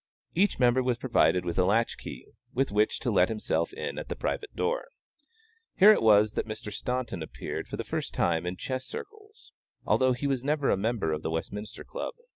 Each 0.33 0.57
member 0.57 0.81
was 0.81 0.97
provided 0.97 1.45
with 1.45 1.59
a 1.59 1.63
latch 1.63 1.95
key, 1.99 2.25
with 2.53 2.71
which 2.71 2.97
to 3.01 3.11
let 3.11 3.29
himself 3.29 3.71
in 3.71 3.99
at 3.99 4.09
the 4.09 4.15
private 4.15 4.51
door. 4.55 4.87
Here 5.75 5.93
it 5.93 6.01
was 6.01 6.31
that 6.33 6.47
Mr. 6.47 6.73
Staunton 6.73 7.21
appeared 7.21 7.67
for 7.67 7.77
the 7.77 7.83
first 7.83 8.11
time 8.11 8.47
in 8.47 8.57
chess 8.57 8.87
circles, 8.87 9.51
although 9.85 10.13
he 10.13 10.25
was 10.25 10.43
never 10.43 10.71
a 10.71 10.75
member 10.75 11.11
of 11.13 11.21
the 11.21 11.29
Westminster 11.29 11.83
Club. 11.83 12.15